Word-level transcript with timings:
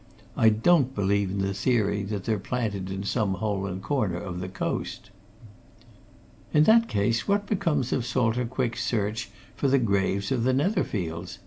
I 0.35 0.49
don't 0.49 0.95
believe 0.95 1.29
in 1.29 1.37
the 1.43 1.53
theory 1.53 2.01
that 2.05 2.23
they're 2.23 2.39
planted 2.39 2.89
in 2.89 3.03
some 3.03 3.35
hole 3.35 3.67
and 3.67 3.83
corner 3.83 4.17
of 4.17 4.39
the 4.39 4.49
coast." 4.49 5.11
"In 6.51 6.63
that 6.63 6.87
case, 6.89 7.27
what 7.27 7.45
becomes 7.45 7.93
of 7.93 8.03
Salter 8.03 8.45
Quick's 8.47 8.83
search 8.83 9.29
for 9.55 9.67
the 9.67 9.77
graves 9.77 10.31
of 10.31 10.43
the 10.43 10.53
Netherfields?" 10.53 11.37